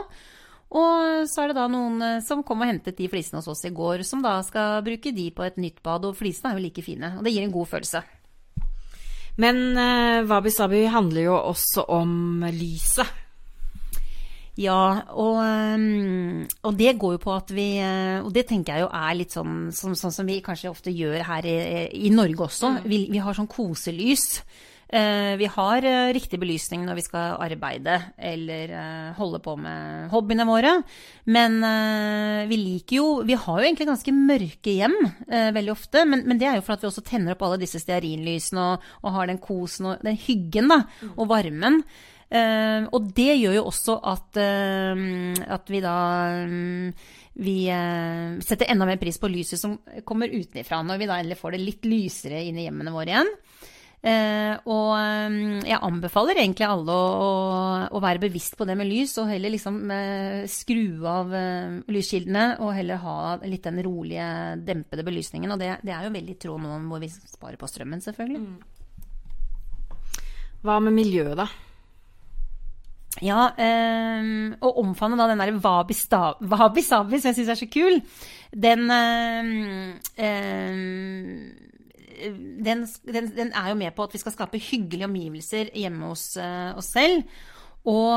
Og 0.72 1.28
så 1.28 1.44
er 1.44 1.52
det 1.52 1.60
da 1.60 1.68
noen 1.68 2.00
eh, 2.14 2.24
som 2.24 2.48
kom 2.48 2.64
og 2.64 2.72
hentet 2.72 2.96
de 2.96 3.12
flisene 3.12 3.44
hos 3.44 3.52
oss 3.52 3.68
i 3.68 3.76
går, 3.76 4.08
som 4.08 4.24
da 4.24 4.38
skal 4.48 4.80
bruke 4.88 5.12
de 5.12 5.28
på 5.36 5.44
et 5.44 5.60
nytt 5.60 5.84
bad. 5.84 6.08
Og 6.08 6.16
flisene 6.16 6.54
er 6.56 6.62
jo 6.62 6.68
like 6.70 6.88
fine. 6.88 7.18
Og 7.20 7.28
det 7.28 7.36
gir 7.36 7.44
en 7.44 7.56
god 7.60 7.74
følelse. 7.76 8.08
Men 9.44 9.64
uh, 9.76 10.24
Wabi 10.24 10.56
Sabi 10.56 10.86
handler 10.88 11.28
jo 11.28 11.40
også 11.52 11.90
om 11.92 12.48
lyset. 12.48 13.27
Ja, 14.58 15.04
og, 15.14 15.38
um, 15.38 16.46
og, 16.66 16.72
det 16.80 16.96
går 16.98 17.18
jo 17.18 17.22
på 17.22 17.34
at 17.36 17.52
vi 17.54 17.68
uh, 17.78 18.26
Og 18.26 18.32
det 18.34 18.48
tenker 18.50 18.74
jeg 18.74 18.88
jo 18.88 18.90
er 18.90 19.20
litt 19.20 19.36
sånn, 19.36 19.68
sånn, 19.76 19.94
sånn 19.98 20.16
som 20.16 20.30
vi 20.30 20.40
kanskje 20.46 20.72
ofte 20.72 20.94
gjør 20.94 21.22
her 21.28 21.46
i, 21.46 21.58
i 22.08 22.14
Norge 22.14 22.48
også. 22.48 22.80
Mm. 22.80 22.88
Vi, 22.90 23.00
vi, 23.14 23.22
har 23.22 23.38
sånn 23.38 23.50
koselys. 23.52 24.42
Uh, 24.88 25.36
vi 25.38 25.50
har 25.52 25.86
uh, 25.86 26.10
riktig 26.16 26.40
belysning 26.42 26.88
når 26.88 26.98
vi 26.98 27.06
skal 27.06 27.38
arbeide 27.44 28.00
eller 28.18 28.74
holde 29.20 29.44
på 29.46 29.54
med 29.62 30.10
hobbyene 30.16 30.50
våre. 30.50 30.74
Men 31.30 31.62
vi 32.50 32.58
liker 32.58 32.98
jo 32.98 33.08
Vi 33.28 33.38
har 33.38 33.62
jo 33.62 33.68
egentlig 33.68 33.92
ganske 33.92 34.14
mørke 34.16 34.74
hjem 34.74 34.98
veldig 35.28 35.76
ofte. 35.76 36.08
Men, 36.10 36.26
men, 36.26 36.42
det 36.42 36.50
er 36.50 36.58
jo 36.58 36.66
for 36.66 36.80
at 36.80 36.86
vi 36.86 36.90
også 36.90 37.06
tenner 37.06 37.38
opp 37.38 37.46
alle 37.46 37.62
disse 37.62 37.84
stearinlysene 37.84 38.70
og, 38.74 38.94
og 39.06 39.18
har 39.20 39.30
den 39.30 39.44
kosen 39.44 39.94
og 39.94 40.06
den 40.08 40.18
hyggen 40.18 40.74
da, 40.74 40.86
mm. 40.88 41.14
og 41.14 41.36
varmen. 41.36 41.84
Uh, 42.28 42.84
og 42.92 43.06
det 43.16 43.38
gjør 43.40 43.54
jo 43.56 43.62
også 43.70 43.94
at, 44.12 44.36
uh, 44.36 44.98
at 45.56 45.70
vi 45.72 45.80
da 45.80 45.96
um, 46.44 46.92
vi 47.40 47.56
uh, 47.72 48.36
setter 48.44 48.68
enda 48.74 48.84
mer 48.90 49.00
pris 49.00 49.16
på 49.22 49.30
lyset 49.32 49.62
som 49.62 49.78
kommer 50.04 50.34
utenfra, 50.34 50.82
når 50.84 51.00
vi 51.00 51.08
da 51.08 51.22
endelig 51.22 51.38
får 51.40 51.56
det 51.56 51.62
litt 51.64 51.88
lysere 51.88 52.42
inn 52.44 52.60
i 52.60 52.66
hjemmene 52.68 52.92
våre 52.92 53.14
igjen. 53.14 53.32
og 54.08 54.90
um, 54.94 55.38
jeg 55.66 55.80
anbefaler 55.88 56.42
egentlig 56.42 56.68
alle 56.68 56.92
å, 56.92 57.06
å, 57.28 57.30
å, 57.96 58.02
være 58.04 58.24
bevisst 58.26 58.58
på 58.60 58.68
det 58.68 58.76
med 58.80 58.90
lys, 58.90 59.16
og 59.22 59.30
heller 59.32 59.54
liksom 59.54 59.78
skru 60.52 61.08
av 61.08 61.32
lyskildene, 61.88 62.58
og 62.60 62.76
heller 62.76 63.00
ha 63.06 63.38
litt 63.46 63.64
den 63.70 63.80
rolige, 63.86 64.28
dempede 64.68 65.06
belysningen. 65.08 65.54
Og 65.56 65.62
det, 65.64 65.78
det 65.88 65.96
er 65.96 66.04
jo 66.10 66.16
veldig 66.18 66.36
i 66.36 66.42
tråd 66.44 66.60
nå 66.66 66.82
hvor 66.90 67.06
vi 67.06 67.10
sparer 67.14 67.60
på 67.62 67.72
strømmen, 67.72 68.04
selvfølgelig. 68.04 68.44
Mm. 68.44 68.60
Hva 70.68 70.82
med 70.84 70.98
miljøet, 70.98 71.38
da? 71.40 71.48
Ja, 73.26 73.48
um, 73.58 74.54
å 74.62 74.74
omfavne 74.84 75.18
da 75.18 75.28
den 75.32 75.42
derre 75.42 75.58
wabi, 75.64 75.96
wabi 76.52 76.84
sabi, 76.86 77.20
som 77.22 77.32
jeg 77.32 77.40
syns 77.40 77.52
er 77.54 77.60
så 77.60 77.68
kul, 77.72 78.00
den, 78.54 78.86
um, 78.94 79.96
den, 82.68 82.86
den, 83.10 83.32
den, 83.38 83.52
er 83.54 83.72
jo 83.72 83.80
med 83.80 83.96
på 83.98 84.06
at 84.06 84.14
vi 84.14 84.22
skal 84.22 84.36
skape 84.36 84.62
hyggelige 84.62 85.10
omgivelser 85.10 85.74
hjemme 85.74 86.12
hos 86.12 86.30
uh, 86.42 86.78
oss 86.78 86.94
selv. 86.94 87.26
Og, 87.88 88.12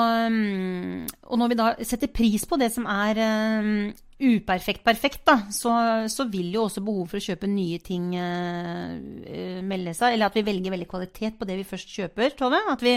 og, 1.22 1.36
når 1.38 1.50
vi 1.52 1.56
da 1.60 1.66
setter 1.86 2.10
pris 2.10 2.42
på 2.48 2.58
det 2.58 2.72
som 2.74 2.88
er 2.90 3.20
um, 3.62 3.92
uperfekt 4.20 4.82
perfekt, 4.84 5.22
da, 5.24 5.36
så, 5.52 5.72
så, 6.12 6.26
vil 6.30 6.50
jo 6.52 6.66
også 6.66 6.82
behovet 6.84 7.12
for 7.12 7.20
å 7.20 7.24
kjøpe 7.24 7.48
nye 7.48 7.78
ting 7.84 8.10
uh, 8.12 9.62
melde 9.66 9.94
seg. 9.96 10.14
Eller 10.14 10.28
at 10.28 10.36
vi 10.36 10.44
velger 10.46 10.74
veldig 10.74 10.88
kvalitet 10.90 11.38
på 11.38 11.48
det 11.48 11.56
vi 11.60 11.66
først 11.68 11.94
kjøper, 11.96 12.36
Tove. 12.38 12.60
At 12.72 12.84
vi, 12.84 12.94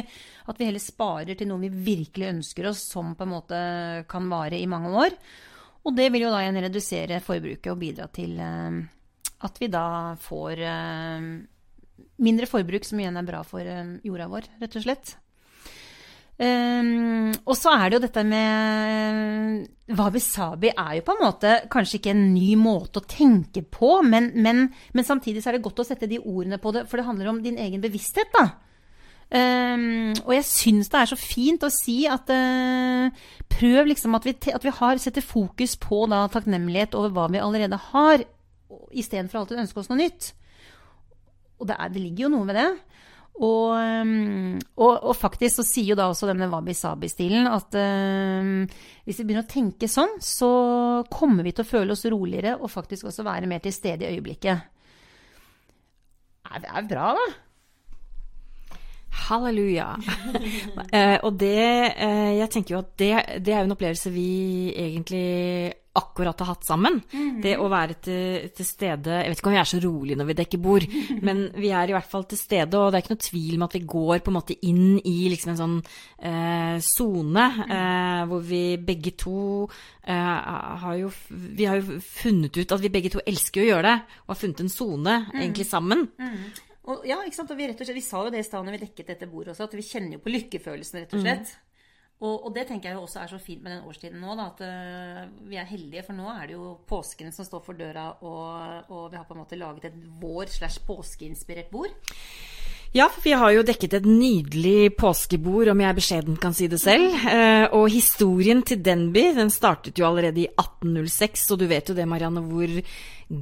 at 0.51 0.59
vi 0.59 0.67
heller 0.67 0.83
sparer 0.83 1.39
til 1.39 1.49
noe 1.49 1.63
vi 1.63 1.71
virkelig 1.71 2.29
ønsker 2.33 2.67
oss, 2.71 2.83
som 2.91 3.15
på 3.15 3.27
en 3.27 3.33
måte 3.33 3.61
kan 4.11 4.27
vare 4.31 4.59
i 4.59 4.69
mange 4.69 4.91
år. 5.05 5.17
Og 5.87 5.95
det 5.95 6.09
vil 6.13 6.27
jo 6.27 6.33
da 6.33 6.43
igjen 6.43 6.61
redusere 6.63 7.23
forbruket 7.23 7.71
og 7.71 7.81
bidra 7.81 8.09
til 8.11 8.35
uh, 8.43 8.83
at 9.47 9.63
vi 9.63 9.71
da 9.71 9.87
får 10.23 10.63
uh, 10.67 11.33
mindre 12.23 12.51
forbruk, 12.51 12.85
som 12.87 12.99
igjen 12.99 13.19
er 13.19 13.27
bra 13.27 13.41
for 13.47 13.63
jorda 14.03 14.31
vår, 14.31 14.53
rett 14.59 14.79
og 14.79 14.87
slett. 14.87 15.17
Um, 16.33 17.29
og 17.45 17.53
så 17.53 17.75
er 17.77 17.91
det 17.91 17.97
jo 17.99 18.03
dette 18.07 18.23
med 18.25 19.93
Wabi-sabi 19.93 20.71
er 20.71 20.95
jo 20.97 21.03
på 21.05 21.13
en 21.13 21.21
måte 21.21 21.51
kanskje 21.71 21.99
ikke 21.99 22.13
en 22.15 22.23
ny 22.33 22.55
måte 22.57 23.03
å 23.03 23.05
tenke 23.05 23.61
på, 23.61 23.99
men, 24.07 24.31
men, 24.41 24.65
men, 24.97 25.05
samtidig 25.05 25.43
så 25.43 25.51
er 25.51 25.59
det 25.59 25.65
godt 25.67 25.83
å 25.83 25.85
sette 25.85 26.09
de 26.09 26.17
ordene 26.23 26.57
på 26.61 26.73
det, 26.73 26.87
for 26.89 26.97
det 26.97 27.05
handler 27.05 27.29
om 27.29 27.41
din 27.43 27.59
egen 27.61 27.83
bevissthet, 27.83 28.33
da. 28.33 28.47
Um, 29.33 30.11
og 30.25 30.33
jeg 30.35 30.45
syns 30.45 30.91
det 30.93 30.99
er 30.99 31.09
så 31.09 31.17
fint 31.17 31.63
å 31.65 31.71
si 31.73 32.03
at 32.09 32.27
uh, 32.29 33.29
prøv 33.49 33.89
liksom 33.89 34.17
at 34.17 34.27
vi, 34.27 34.33
at 34.53 34.65
vi 34.65 34.73
har, 34.77 35.01
setter 35.01 35.25
fokus 35.25 35.77
på 35.81 36.03
da, 36.11 36.25
takknemlighet 36.33 36.97
over 36.97 37.13
hva 37.13 37.27
vi 37.33 37.41
allerede 37.41 37.79
har, 37.91 38.25
istedenfor 38.93 39.41
alltid 39.43 39.57
å 39.59 39.63
ønske 39.67 39.81
oss 39.81 39.89
noe 39.89 40.01
nytt. 40.01 40.33
Og 41.61 41.69
det, 41.69 41.77
er, 41.77 41.93
det 41.93 42.01
ligger 42.01 42.27
jo 42.27 42.33
noe 42.35 42.49
med 42.49 42.57
det. 42.57 42.69
Og, 43.33 43.73
um, 43.73 44.59
og, 44.77 44.91
og, 44.93 45.15
faktisk 45.17 45.57
så 45.57 45.65
sier 45.65 45.93
jo 45.93 45.97
da 45.97 46.05
også 46.11 46.27
denne 46.29 46.45
wabi-sabi-stilen 46.51 47.49
at 47.49 47.73
eh, 47.81 48.51
hvis 49.07 49.19
vi 49.19 49.25
begynner 49.25 49.47
å 49.47 49.49
tenke 49.49 49.89
sånn, 49.89 50.19
så 50.21 50.49
kommer 51.09 51.41
vi 51.45 51.55
til 51.55 51.65
å 51.65 51.71
føle 51.71 51.95
oss 51.95 52.05
roligere 52.13 52.59
og 52.59 52.69
faktisk 52.69 53.09
også 53.09 53.25
være 53.25 53.49
mer 53.49 53.63
til 53.63 53.73
stede 53.73 54.05
i 54.05 54.13
øyeblikket. 54.13 54.69
Det 56.61 56.69
er 56.69 56.85
bra, 56.85 57.09
da. 57.17 57.25
Halleluja. 59.23 59.89
eh, 60.97 61.17
og 61.23 61.37
det 61.39 61.93
eh, 61.93 62.31
Jeg 62.39 62.49
tenker 62.53 62.75
jo 62.75 62.81
at 62.83 62.93
det, 62.99 63.13
det, 63.45 63.53
er 63.53 63.61
jo 63.61 63.69
en 63.69 63.75
opplevelse 63.75 64.11
vi 64.13 64.73
egentlig 64.77 65.73
akkurat 65.93 66.39
har 66.41 66.49
hatt 66.53 66.65
sammen. 66.65 66.99
Mm. 67.13 67.41
Det 67.43 67.53
å 67.61 67.67
være 67.69 67.97
til, 68.01 68.47
til, 68.55 68.65
stede 68.65 69.19
Jeg 69.21 69.29
vet 69.29 69.41
ikke 69.41 69.51
om 69.51 69.55
vi 69.55 69.61
er 69.61 69.69
så 69.69 69.79
rolige 69.83 70.17
når 70.19 70.29
vi 70.31 70.35
dekker 70.39 70.61
bord, 70.63 70.87
men 71.27 71.43
vi 71.53 71.69
er 71.75 71.91
i 71.91 71.95
hvert 71.95 72.09
fall 72.09 72.25
til 72.29 72.39
stede, 72.39 72.79
og 72.79 72.89
det 72.89 72.99
er 72.99 73.05
ikke 73.05 73.13
noe 73.13 73.27
tvil 73.27 73.59
om 73.59 73.67
at 73.67 73.77
vi 73.77 73.83
går 73.93 74.23
på 74.23 74.33
en 74.33 74.37
måte 74.39 74.57
inn 74.65 74.97
i 74.99 75.15
liksom 75.33 75.53
en 75.53 75.61
sånn 75.61 75.77
sone 76.83 77.45
eh, 77.67 77.71
eh, 77.77 78.21
hvor 78.29 78.43
vi 78.47 78.63
begge 78.81 79.13
to 79.19 79.65
eh, 80.07 80.13
har 80.83 80.95
jo 80.97 81.09
Vi 81.29 81.65
har 81.67 81.81
jo 81.81 81.99
funnet 82.03 82.57
ut 82.57 82.75
at 82.75 82.83
vi 82.83 82.91
begge 82.93 83.11
to 83.13 83.21
elsker 83.27 83.63
å 83.63 83.67
gjøre 83.67 83.89
det, 83.89 83.97
og 84.23 84.33
har 84.33 84.39
funnet 84.39 84.63
en 84.63 84.71
sone 84.71 85.17
mm. 85.27 85.41
egentlig 85.41 85.67
sammen. 85.69 86.07
Mm. 86.17 86.71
Og, 86.83 87.05
ja, 87.07 87.19
ikke 87.23 87.37
sant? 87.37 87.51
Og 87.53 87.59
vi, 87.59 87.67
rett 87.69 87.79
og 87.79 87.87
slett, 87.87 87.99
vi 87.99 88.05
sa 88.05 88.23
jo 88.25 88.31
det 88.33 88.41
i 88.41 88.47
stad 88.47 88.65
når 88.65 88.75
vi 88.75 88.81
dekket 88.87 89.13
dette 89.13 89.29
bordet 89.31 89.53
også, 89.53 89.69
at 89.69 89.77
vi 89.77 89.85
kjenner 89.87 90.17
jo 90.17 90.23
på 90.23 90.33
lykkefølelsen, 90.33 91.03
rett 91.03 91.15
og 91.15 91.21
mm. 91.21 91.27
slett. 91.27 91.53
Og, 92.23 92.45
og, 92.45 92.49
det 92.55 92.63
tenker 92.69 92.89
jeg 92.89 92.95
jo 92.95 93.03
også 93.03 93.19
er 93.19 93.31
så 93.33 93.39
fint 93.41 93.63
med 93.65 93.73
den 93.75 93.87
årstiden 93.89 94.21
nå, 94.23 94.35
da, 94.39 94.45
at 94.53 94.61
uh, 94.63 95.47
vi 95.49 95.57
er 95.59 95.67
heldige. 95.67 96.05
For 96.07 96.15
nå 96.15 96.29
er 96.31 96.47
det 96.47 96.55
jo 96.55 96.69
påsken 96.87 97.35
som 97.35 97.47
står 97.47 97.63
for 97.65 97.79
døra, 97.79 98.05
og, 98.23 98.91
og 98.93 99.09
vi 99.11 99.19
har 99.19 99.27
på 99.27 99.35
en 99.35 99.43
måte 99.43 99.59
laget 99.59 99.89
et 99.91 99.97
vår 100.21 100.53
slash 100.53 100.85
påskeinspirert 100.87 101.73
bord. 101.73 101.91
Ja, 102.93 103.07
for 103.09 103.25
vi 103.25 103.33
har 103.33 103.49
jo 103.55 103.63
dekket 103.65 103.95
et 103.97 104.05
nydelig 104.05 104.91
påskebord, 105.01 105.71
om 105.71 105.79
jeg 105.81 105.97
beskjeden 105.97 106.35
kan 106.37 106.53
si 106.53 106.67
det 106.69 106.77
selv. 106.77 107.15
Eh, 107.25 107.65
og 107.73 107.87
historien 107.89 108.61
til 108.61 108.83
Denby 108.85 109.31
den 109.33 109.49
startet 109.49 109.97
jo 109.97 110.05
allerede 110.05 110.43
i 110.43 110.45
1806, 110.51 111.47
og 111.55 111.63
du 111.63 111.65
vet 111.71 111.89
jo 111.89 111.95
det, 111.97 112.05
Marianne, 112.05 112.43
hvor 112.45 112.75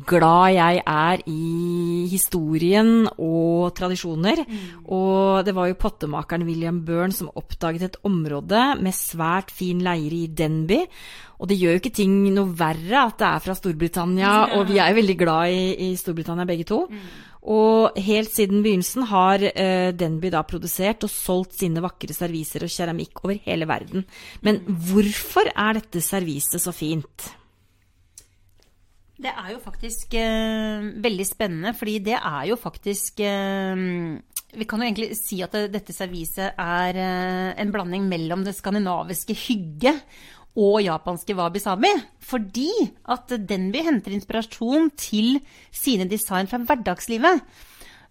glad 0.08 0.54
jeg 0.56 0.80
er 0.88 1.24
i 1.28 2.08
historien 2.08 3.10
og 3.12 3.74
tradisjoner. 3.76 4.44
Mm. 4.46 4.86
Og 4.88 5.44
det 5.44 5.56
var 5.58 5.68
jo 5.68 5.80
pottemakeren 5.82 6.46
William 6.48 6.80
Byrne 6.88 7.16
som 7.16 7.32
oppdaget 7.36 7.90
et 7.90 8.00
område 8.08 8.62
med 8.80 8.96
svært 8.96 9.52
fin 9.52 9.82
leire 9.84 10.22
i 10.22 10.30
Denby. 10.32 10.80
Og 11.42 11.50
det 11.50 11.58
gjør 11.58 11.76
jo 11.76 11.82
ikke 11.82 11.96
ting 11.98 12.16
noe 12.32 12.54
verre 12.56 13.04
at 13.04 13.18
det 13.20 13.28
er 13.28 13.44
fra 13.44 13.58
Storbritannia, 13.58 14.32
og 14.56 14.68
vi 14.70 14.78
er 14.78 14.94
jo 14.94 15.00
veldig 15.02 15.18
glad 15.18 15.52
i, 15.52 15.90
i 15.90 15.92
Storbritannia 15.98 16.46
begge 16.48 16.68
to. 16.70 16.86
Mm. 16.88 17.31
Og 17.42 17.98
helt 17.98 18.30
siden 18.30 18.62
begynnelsen 18.62 19.08
har 19.10 19.42
uh, 19.42 19.90
Denby 19.98 20.30
da 20.34 20.44
produsert 20.46 21.06
og 21.08 21.14
solgt 21.14 21.58
sine 21.58 21.82
vakre 21.82 22.14
serviser 22.14 22.68
og 22.68 22.74
keramikk 22.74 23.24
over 23.24 23.40
hele 23.48 23.68
verden. 23.70 24.06
Men 24.46 24.62
hvorfor 24.68 25.50
er 25.50 25.80
dette 25.80 26.04
serviset 26.06 26.62
så 26.62 26.74
fint? 26.76 27.32
Det 29.22 29.30
er 29.30 29.52
jo 29.54 29.62
faktisk 29.62 30.14
uh, 30.18 30.92
veldig 31.02 31.26
spennende, 31.30 31.74
fordi 31.78 31.98
det 32.06 32.18
er 32.18 32.46
jo 32.52 32.58
faktisk 32.62 33.22
uh, 33.26 33.74
Vi 34.52 34.68
kan 34.70 34.82
jo 34.82 34.90
egentlig 34.90 35.18
si 35.18 35.42
at 35.42 35.54
det, 35.56 35.72
dette 35.74 35.96
serviset 35.96 36.54
er 36.60 36.98
en 37.02 37.72
blanding 37.74 38.06
mellom 38.12 38.46
det 38.46 38.54
skandinaviske 38.58 39.34
hygge 39.48 39.96
og 40.60 40.82
japanske 40.84 41.36
wabi-sabi. 41.38 41.92
Fordi 42.20 42.70
at 43.14 43.36
Denby 43.50 43.84
henter 43.86 44.16
inspirasjon 44.16 44.92
til 45.00 45.40
sine 45.72 46.08
design 46.10 46.50
fra 46.52 46.60
hverdagslivet. 46.60 47.46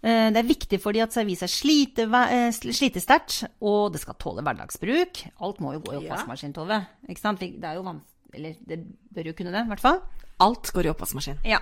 Eh, 0.01 0.29
det 0.33 0.39
er 0.41 0.49
viktig 0.49 0.79
for 0.81 0.97
dem 0.97 1.05
at 1.05 1.13
serviset 1.13 1.45
er 1.45 1.53
slite, 1.53 2.07
eh, 2.09 2.49
slitesterkt, 2.51 3.43
og 3.61 3.93
det 3.93 4.01
skal 4.01 4.17
tåle 4.17 4.41
hverdagsbruk. 4.41 5.27
Alt 5.41 5.61
må 5.61 5.73
jo 5.73 5.83
gå 5.85 5.93
i 5.93 5.99
oppvaskmaskin, 6.01 6.53
Tove. 6.53 6.79
Ikke 7.07 7.21
sant? 7.21 7.39
Det 7.39 7.63
er 7.63 7.77
jo 7.77 7.83
vanskelig 7.83 8.07
Eller 8.33 8.53
det 8.63 8.77
bør 9.13 9.25
jo 9.27 9.33
kunne 9.33 9.51
det, 9.51 9.65
i 9.65 9.67
hvert 9.67 9.81
fall. 9.83 9.97
Alt 10.41 10.73
går 10.75 10.89
i 10.89 10.93
oppvaskmaskin. 10.93 11.41
Ja. 11.47 11.61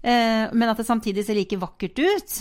Eh, 0.00 0.48
men 0.56 0.70
at 0.70 0.78
det 0.80 0.88
samtidig 0.88 1.26
ser 1.26 1.36
like 1.36 1.58
vakkert 1.60 2.00
ut. 2.00 2.38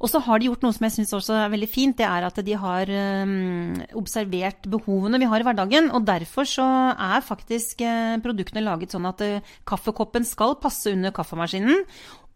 Og 0.00 0.08
så 0.08 0.20
har 0.24 0.40
de 0.40 0.46
gjort 0.48 0.62
noe 0.64 0.72
som 0.72 0.86
jeg 0.86 0.94
syns 0.94 1.12
også 1.16 1.34
er 1.36 1.50
veldig 1.52 1.68
fint. 1.68 1.96
Det 1.98 2.06
er 2.06 2.24
at 2.24 2.38
de 2.46 2.54
har 2.56 2.92
um, 3.24 3.74
observert 4.00 4.68
behovene 4.70 5.20
vi 5.20 5.28
har 5.28 5.42
i 5.42 5.46
hverdagen. 5.48 5.90
Og 5.96 6.06
derfor 6.08 6.48
så 6.48 6.64
er 6.94 7.26
faktisk 7.26 7.82
uh, 7.84 8.16
produktene 8.24 8.64
laget 8.64 8.94
sånn 8.94 9.08
at 9.10 9.20
kaffekoppen 9.68 10.24
skal 10.28 10.56
passe 10.62 10.94
under 10.94 11.12
kaffemaskinen. 11.16 11.84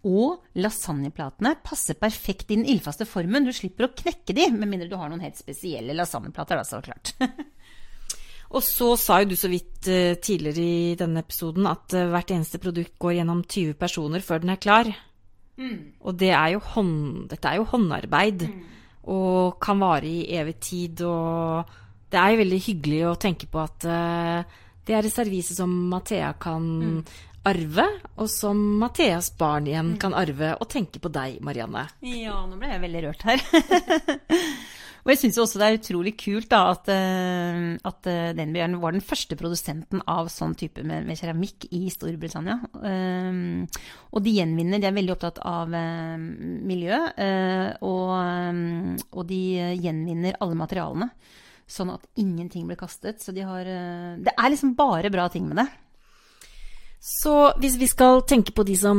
Og 0.04 0.42
lasagneplatene 0.60 1.54
passer 1.64 1.96
perfekt 1.96 2.50
i 2.50 2.58
den 2.58 2.68
ildfaste 2.68 3.06
formen. 3.08 3.46
Du 3.46 3.54
slipper 3.56 3.88
å 3.88 3.94
knekke 3.96 4.36
de, 4.36 4.50
med 4.52 4.68
mindre 4.68 4.90
du 4.90 4.98
har 5.00 5.08
noen 5.08 5.24
helt 5.24 5.40
spesielle 5.40 5.96
lasagneplater, 5.96 6.60
da, 6.60 6.66
så 6.68 6.82
klart. 6.84 7.14
Og 8.54 8.62
så 8.62 8.92
sa 9.00 9.18
jo 9.22 9.32
du 9.32 9.36
så 9.38 9.50
vidt 9.50 9.88
uh, 9.90 10.14
tidligere 10.22 10.62
i 10.62 10.94
denne 10.98 11.24
episoden 11.24 11.66
at 11.70 11.96
uh, 11.96 12.06
hvert 12.12 12.30
eneste 12.34 12.60
produkt 12.62 12.94
går 13.02 13.18
gjennom 13.18 13.42
20 13.42 13.74
personer 13.80 14.22
før 14.24 14.44
den 14.44 14.54
er 14.54 14.62
klar. 14.62 14.90
Mm. 15.58 15.78
Og 16.02 16.16
det 16.18 16.30
er 16.34 16.54
hånd, 16.74 17.26
dette 17.30 17.50
er 17.50 17.60
jo 17.60 17.68
håndarbeid. 17.72 18.46
Mm. 18.50 18.62
Og 19.14 19.58
kan 19.62 19.82
vare 19.82 20.08
i 20.08 20.26
evig 20.38 20.56
tid. 20.62 21.02
Og 21.06 21.74
det 22.10 22.20
er 22.20 22.32
jo 22.32 22.42
veldig 22.44 22.60
hyggelig 22.68 23.02
å 23.10 23.18
tenke 23.20 23.50
på 23.50 23.62
at 23.62 23.88
uh, 23.90 24.60
det 24.84 24.96
er 24.96 25.06
et 25.06 25.14
servise 25.14 25.56
som 25.56 25.72
Mathea 25.90 26.34
kan 26.40 26.62
mm. 26.62 26.98
arve, 27.48 27.86
og 28.20 28.28
som 28.30 28.60
Matheas 28.80 29.30
barn 29.38 29.66
igjen 29.70 29.94
mm. 29.94 29.98
kan 30.02 30.14
arve. 30.16 30.54
Og 30.60 30.70
tenke 30.70 31.02
på 31.02 31.10
deg, 31.12 31.40
Marianne. 31.44 31.88
Ja, 32.06 32.44
nå 32.46 32.60
ble 32.60 32.70
jeg 32.70 32.84
veldig 32.86 33.04
rørt 33.08 33.26
her. 33.26 33.44
Og 35.04 35.10
jeg 35.12 35.20
syns 35.20 35.38
også 35.42 35.60
det 35.60 35.66
er 35.66 35.76
utrolig 35.76 36.14
kult 36.16 36.48
da, 36.48 36.62
at, 36.72 36.88
uh, 36.88 37.74
at 37.90 38.08
uh, 38.08 38.30
Denbjørn 38.38 38.78
var 38.80 38.96
den 38.96 39.04
første 39.04 39.36
produsenten 39.36 40.00
av 40.08 40.30
sånn 40.32 40.56
type 40.56 40.80
med, 40.80 41.04
med 41.04 41.20
keramikk 41.20 41.66
i 41.76 41.82
Storbritannia. 41.92 42.56
Um, 42.72 43.66
og 44.16 44.24
de 44.24 44.32
gjenvinner, 44.38 44.80
de 44.80 44.88
er 44.88 44.96
veldig 44.96 45.12
opptatt 45.12 45.42
av 45.44 45.76
uh, 45.76 46.16
miljø, 46.16 47.02
og, 47.84 48.10
um, 48.16 48.94
og, 49.10 49.22
de 49.28 49.42
gjenvinner 49.84 50.40
alle 50.40 50.56
materialene. 50.56 51.12
Sånn 51.68 51.92
at 51.92 52.08
ingenting 52.20 52.64
blir 52.68 52.80
kastet. 52.80 53.20
Så 53.24 53.32
de 53.32 53.44
har 53.44 53.64
Det 53.64 54.32
er 54.32 54.50
liksom 54.52 54.74
bare 54.76 55.12
bra 55.12 55.30
ting 55.32 55.46
med 55.48 55.62
det. 55.62 55.68
Så 57.04 57.34
hvis 57.60 57.74
vi 57.76 57.84
skal 57.84 58.22
tenke 58.24 58.54
på 58.56 58.64
de 58.64 58.74
som 58.80 58.96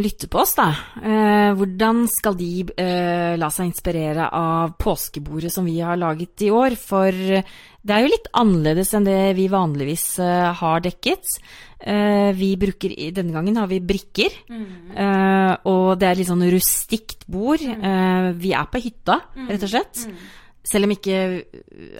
lytter 0.00 0.30
på 0.32 0.40
oss, 0.40 0.54
da. 0.56 0.70
Eh, 1.04 1.50
hvordan 1.52 2.06
skal 2.08 2.36
de 2.38 2.64
eh, 2.80 3.34
la 3.36 3.50
seg 3.52 3.68
inspirere 3.68 4.30
av 4.32 4.72
påskebordet 4.80 5.52
som 5.52 5.68
vi 5.68 5.76
har 5.84 6.00
laget 6.00 6.46
i 6.46 6.48
år? 6.48 6.78
For 6.80 7.12
det 7.12 7.92
er 7.92 8.06
jo 8.06 8.12
litt 8.14 8.30
annerledes 8.40 8.94
enn 8.96 9.04
det 9.04 9.18
vi 9.36 9.50
vanligvis 9.52 10.06
eh, 10.24 10.48
har 10.62 10.80
dekket. 10.80 11.36
Eh, 11.76 12.32
vi 12.38 12.54
bruker, 12.56 12.94
Denne 13.12 13.36
gangen 13.36 13.60
har 13.60 13.68
vi 13.68 13.82
brikker, 13.84 14.32
mm. 14.48 14.68
Eh, 14.92 15.52
og 15.68 15.98
det 16.00 16.08
er 16.08 16.18
litt 16.22 16.30
sånn 16.32 16.48
rustikt 16.54 17.26
bord. 17.28 17.60
Mm. 17.60 17.84
Eh, 17.84 18.28
vi 18.38 18.56
er 18.56 18.68
på 18.72 18.80
hytta, 18.80 19.18
rett 19.48 19.66
og 19.66 19.72
slett. 19.74 20.06
Mm. 20.08 20.22
Selv 20.72 20.86
om 20.86 20.94
ikke 20.94 21.18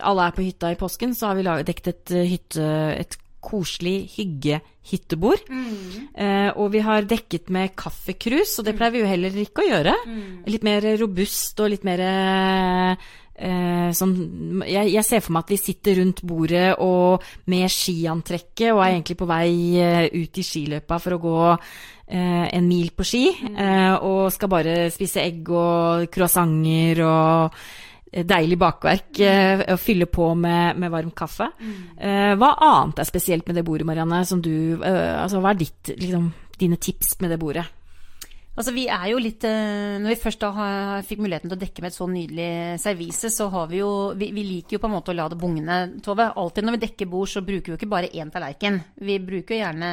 alle 0.06 0.28
er 0.30 0.36
på 0.36 0.44
hytta 0.46 0.70
i 0.72 0.78
påsken, 0.78 1.16
så 1.18 1.28
har 1.28 1.36
vi 1.36 1.44
dekket 1.66 1.92
et, 1.92 2.14
hytte, 2.30 2.68
et 2.94 3.18
koselig 3.42 3.96
hyggehyttebord. 4.16 5.48
Mm. 5.50 6.04
Eh, 6.14 6.50
og 6.54 6.70
vi 6.74 6.82
har 6.84 7.08
dekket 7.08 7.50
med 7.54 7.74
kaffekrus, 7.78 8.58
og 8.58 8.68
det 8.68 8.76
mm. 8.76 8.78
pleier 8.78 8.94
vi 8.94 9.02
jo 9.02 9.10
heller 9.10 9.42
ikke 9.42 9.64
å 9.64 9.70
gjøre. 9.70 9.96
Mm. 10.06 10.22
Litt 10.54 10.66
mer 10.66 10.86
robust 11.00 11.62
og 11.62 11.72
litt 11.74 11.86
mer 11.86 12.04
eh, 12.06 13.90
sånn 13.96 14.14
jeg, 14.68 14.92
jeg, 14.92 15.04
ser 15.06 15.22
for 15.24 15.34
meg 15.34 15.46
at 15.46 15.52
vi 15.54 15.60
sitter 15.60 15.98
rundt 15.98 16.22
bordet 16.26 16.68
og 16.84 17.24
med 17.50 17.70
skiantrekket 17.72 18.70
og 18.70 18.82
er 18.82 18.92
mm. 18.92 18.96
egentlig 18.96 19.18
på 19.22 19.30
vei 19.30 19.52
eh, 19.82 20.04
ut 20.12 20.38
i 20.38 20.46
skiløypa 20.46 20.98
for 21.02 21.16
å 21.16 21.22
gå 21.22 21.38
eh, 21.52 22.46
en 22.52 22.68
mil 22.68 22.92
på 22.94 23.06
ski, 23.08 23.24
mm. 23.32 23.56
Eh, 23.62 23.94
og 24.06 24.26
skal 24.34 24.52
bare 24.52 24.76
spise 24.94 25.24
egg 25.24 25.48
og 25.50 26.10
croissanter 26.12 27.02
og 27.06 27.64
deilig 28.12 28.58
bakverk 28.60 29.20
eh, 29.24 29.62
å 29.72 29.78
fylle 29.80 30.08
på 30.10 30.32
med, 30.36 30.78
med 30.80 30.92
varm 30.92 31.12
kaffe. 31.16 31.48
Mm. 31.58 31.76
Hva 32.40 32.50
annet 32.60 33.00
er 33.00 33.08
spesielt 33.08 33.46
med 33.48 33.56
det 33.56 33.64
bordet, 33.64 33.86
Marianne? 33.88 34.20
Du, 34.44 34.52
eh, 34.84 35.14
altså, 35.16 35.40
hva 35.40 35.54
er 35.54 35.62
ditt, 35.62 35.94
liksom, 35.96 36.28
dine 36.60 36.76
tips 36.76 37.16
med 37.24 37.32
det 37.32 37.40
bordet? 37.40 37.64
Altså, 38.52 38.74
vi 38.76 38.82
er 38.92 39.06
jo 39.08 39.20
litt 39.22 39.46
eh, 39.48 39.96
Når 40.02 40.12
vi 40.12 40.18
først 40.20 40.42
da 40.42 40.66
fikk 41.06 41.22
muligheten 41.24 41.48
til 41.48 41.56
å 41.56 41.60
dekke 41.62 41.80
med 41.80 41.88
et 41.88 41.96
så 41.96 42.08
nydelig 42.10 42.48
servise, 42.82 43.30
så 43.32 43.46
har 43.52 43.70
vi 43.70 43.78
jo 43.80 43.92
vi, 44.18 44.28
vi, 44.36 44.44
liker 44.44 44.76
jo 44.76 44.82
på 44.82 44.90
en 44.90 44.92
måte 44.92 45.14
å 45.14 45.16
la 45.16 45.28
det 45.32 45.38
bugne, 45.40 45.78
Tove. 46.04 46.28
Alltid 46.36 46.68
når 46.68 46.76
vi 46.76 46.82
dekker 46.82 47.08
bord, 47.14 47.30
så 47.32 47.40
bruker 47.46 47.70
vi 47.70 47.74
jo 47.74 47.78
ikke 47.80 47.88
bare 47.94 48.12
én 48.12 48.32
tallerken. 48.32 48.76
Vi 49.00 49.16
bruker 49.24 49.56
jo 49.56 49.62
gjerne 49.62 49.90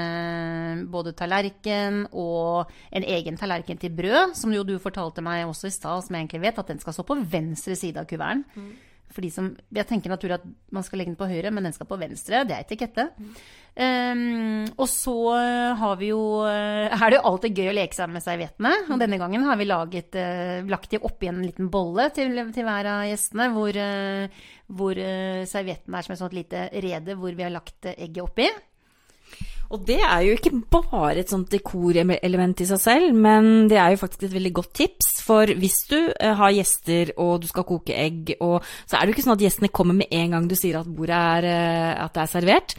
både 0.92 1.16
tallerken 1.16 2.04
og 2.12 2.76
en 2.92 3.08
egen 3.16 3.40
tallerken 3.40 3.80
til 3.80 3.96
brød, 3.96 4.36
som 4.36 4.52
jo 4.52 4.68
du 4.68 4.76
fortalte 4.84 5.24
meg 5.24 5.48
også 5.48 5.72
i 5.72 5.76
stad, 5.78 6.04
som 6.04 6.18
jeg 6.18 6.28
egentlig 6.28 6.44
vet, 6.50 6.60
at 6.60 6.74
den 6.74 6.84
skal 6.84 6.98
stå 6.98 7.08
på 7.08 7.20
venstre 7.32 7.80
side 7.80 8.04
av 8.04 8.12
kuverten. 8.12 8.44
Mm. 8.60 8.89
For 9.10 9.26
de 9.26 9.32
som, 9.34 9.50
Jeg 9.74 9.88
tenker 9.90 10.12
naturlig 10.12 10.38
at 10.38 10.46
man 10.76 10.86
skal 10.86 11.02
legge 11.02 11.14
den 11.14 11.20
på 11.20 11.30
høyre, 11.30 11.50
men 11.52 11.66
den 11.66 11.74
skal 11.74 11.88
på 11.90 11.98
venstre. 11.98 12.44
Det 12.46 12.56
er 12.56 12.66
etikette. 12.66 13.08
Mm. 13.18 13.34
Um, 13.80 14.66
og 14.82 14.88
så 14.92 15.14
har 15.80 16.00
vi 16.02 16.10
jo 16.10 16.42
Er 16.44 17.06
det 17.06 17.20
jo 17.20 17.28
alltid 17.30 17.60
gøy 17.62 17.70
å 17.72 17.76
leke 17.78 17.96
seg 17.96 18.10
med 18.12 18.26
serviettene. 18.26 18.74
Og 18.90 19.02
denne 19.02 19.20
gangen 19.22 19.46
har 19.48 19.60
vi 19.60 19.70
laget, 19.70 20.18
uh, 20.20 20.62
lagt 20.70 20.94
de 20.94 21.02
oppi 21.02 21.32
en 21.32 21.42
liten 21.46 21.72
bolle 21.74 22.10
til, 22.16 22.38
til 22.54 22.68
hver 22.68 22.92
av 22.94 23.06
gjestene, 23.10 23.50
hvor, 23.56 23.82
uh, 23.82 24.48
hvor 24.78 25.00
uh, 25.00 25.46
servietten 25.50 25.96
er 25.96 26.06
som 26.06 26.16
et 26.16 26.22
sånt 26.22 26.38
lite 26.38 26.68
rede 26.74 27.18
hvor 27.18 27.34
vi 27.34 27.46
har 27.46 27.56
lagt 27.56 27.90
egget 27.96 28.26
oppi. 28.26 28.50
Og 29.70 29.84
det 29.86 30.00
er 30.02 30.24
jo 30.26 30.34
ikke 30.34 30.54
bare 30.72 31.20
et 31.22 31.30
sånt 31.30 31.52
dekorelement 31.54 32.64
i 32.64 32.68
seg 32.70 32.82
selv, 32.82 33.14
men 33.14 33.68
det 33.70 33.78
er 33.78 33.94
jo 33.94 34.02
faktisk 34.02 34.26
et 34.26 34.34
veldig 34.34 34.54
godt 34.60 34.72
tips. 34.82 35.10
For 35.26 35.52
hvis 35.62 35.78
du 35.92 35.98
eh, 36.10 36.34
har 36.40 36.56
gjester 36.56 37.14
og 37.22 37.44
du 37.44 37.48
skal 37.52 37.68
koke 37.70 37.94
egg, 37.94 38.34
og, 38.42 38.66
så 38.90 38.98
er 38.98 39.06
det 39.06 39.14
jo 39.14 39.18
ikke 39.18 39.26
sånn 39.28 39.36
at 39.38 39.46
gjestene 39.46 39.72
kommer 39.74 40.00
med 40.00 40.10
en 40.16 40.34
gang 40.34 40.50
du 40.50 40.56
sier 40.58 40.80
at 40.80 40.90
bordet 40.90 41.20
er, 41.20 41.50
eh, 41.52 41.92
at 42.02 42.16
det 42.16 42.24
er 42.24 42.34
servert. 42.34 42.76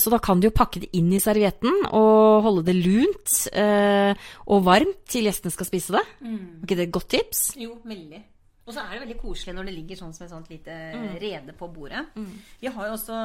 Så 0.00 0.10
da 0.12 0.18
kan 0.22 0.40
du 0.40 0.48
jo 0.48 0.56
pakke 0.56 0.82
det 0.82 0.90
inn 0.98 1.12
i 1.14 1.22
servietten 1.22 1.86
og 1.94 2.42
holde 2.46 2.66
det 2.66 2.76
lunt 2.78 3.36
eh, 3.54 4.12
og 4.50 4.66
varmt 4.66 5.00
til 5.10 5.28
gjestene 5.28 5.54
skal 5.54 5.68
spise 5.68 5.94
det. 5.98 6.04
Mm. 6.24 6.36
Er 6.36 6.66
ikke 6.66 6.78
det 6.80 6.88
et 6.88 6.94
godt 6.98 7.10
tips? 7.14 7.46
Jo, 7.60 7.76
veldig. 7.86 8.22
Og 8.70 8.76
så 8.76 8.84
er 8.84 8.94
det 8.94 9.02
veldig 9.02 9.18
koselig 9.18 9.56
når 9.56 9.66
det 9.66 9.74
ligger 9.74 9.98
sånn 9.98 10.14
som 10.14 10.24
et 10.26 10.30
sånt 10.30 10.50
lite 10.52 10.76
mm. 10.94 11.08
rede 11.18 11.56
på 11.58 11.66
bordet. 11.74 12.04
Mm. 12.14 12.30
Vi 12.62 12.70
har 12.70 12.86
jo 12.86 12.94
også 12.94 13.18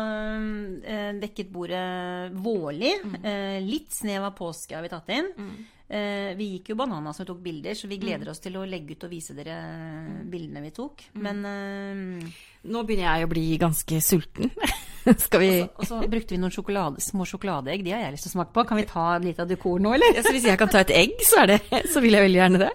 eh, 0.82 1.12
dekket 1.22 1.54
bordet 1.54 1.86
vårlig. 2.34 2.96
Mm. 3.06 3.16
Eh, 3.22 3.58
litt 3.62 3.94
snev 3.94 4.26
av 4.26 4.34
påske 4.38 4.74
har 4.74 4.82
vi 4.86 4.92
tatt 4.92 5.14
inn. 5.14 5.30
Mm. 5.38 5.56
Eh, 5.86 6.32
vi 6.34 6.48
gikk 6.56 6.72
jo 6.72 6.80
bananas 6.80 7.22
og 7.22 7.28
tok 7.30 7.44
bilder, 7.46 7.78
så 7.78 7.86
vi 7.86 8.00
gleder 8.02 8.26
mm. 8.26 8.32
oss 8.32 8.42
til 8.42 8.58
å 8.58 8.66
legge 8.66 8.96
ut 8.98 9.06
og 9.06 9.12
vise 9.14 9.36
dere 9.38 9.60
mm. 9.62 10.18
bildene 10.34 10.66
vi 10.66 10.74
tok. 10.74 11.06
Men 11.22 11.46
eh, 11.46 12.42
Nå 12.66 12.82
begynner 12.88 13.12
jeg 13.12 13.28
å 13.28 13.32
bli 13.36 13.46
ganske 13.62 14.02
sulten. 14.02 14.50
Skal 15.28 15.44
vi 15.44 15.50
Og 15.62 15.86
så 15.86 16.00
brukte 16.10 16.34
vi 16.34 16.40
noen 16.42 16.54
sjokolade, 16.54 17.04
små 17.06 17.28
sjokoladeegg. 17.30 17.86
De 17.86 17.94
har 17.94 18.02
jeg 18.02 18.16
lyst 18.16 18.26
til 18.26 18.34
å 18.34 18.38
smake 18.40 18.56
på. 18.56 18.66
Kan 18.66 18.82
vi 18.82 18.88
ta 18.90 19.06
litt 19.22 19.38
av 19.44 19.52
dekor 19.52 19.78
nå, 19.78 19.94
eller? 19.94 20.18
Ja, 20.18 20.26
hvis 20.26 20.50
jeg 20.50 20.58
kan 20.58 20.74
ta 20.74 20.82
et 20.82 20.94
egg, 20.96 21.14
så, 21.22 21.46
det, 21.46 21.60
så 21.94 22.02
vil 22.02 22.18
jeg 22.18 22.26
veldig 22.26 22.42
gjerne 22.42 22.64
det. 22.66 22.72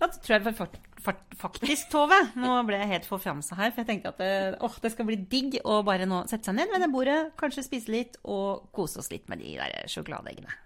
Da 0.00 0.08
tror 0.08 0.32
jeg 0.38 0.54
fakt, 0.56 0.78
fakt, 1.04 1.34
faktisk, 1.36 1.90
Tove. 1.92 2.16
Nå 2.40 2.54
ble 2.68 2.78
jeg 2.80 2.88
helt 2.94 3.08
forfjamsa 3.08 3.58
her. 3.58 3.74
For 3.74 3.82
jeg 3.82 3.90
tenkte 3.90 4.14
at 4.14 4.22
det, 4.22 4.32
åh, 4.64 4.78
det 4.80 4.94
skal 4.94 5.08
bli 5.10 5.18
digg 5.20 5.60
å 5.60 5.82
bare 5.84 6.08
nå 6.08 6.22
sette 6.30 6.48
seg 6.48 6.56
ned 6.56 6.72
ved 6.72 6.80
det 6.86 6.90
bordet, 6.94 7.20
kanskje 7.40 7.66
spise 7.68 7.92
litt 7.92 8.16
og 8.24 8.70
kose 8.76 9.02
oss 9.04 9.12
litt 9.12 9.28
med 9.28 9.44
de 9.44 9.58
der 9.60 9.92
sjokoladeeggene. 9.92 10.56